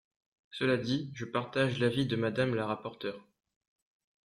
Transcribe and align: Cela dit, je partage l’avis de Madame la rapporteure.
Cela 0.49 0.77
dit, 0.77 1.11
je 1.13 1.25
partage 1.25 1.77
l’avis 1.77 2.07
de 2.07 2.15
Madame 2.15 2.55
la 2.55 2.65
rapporteure. 2.65 3.23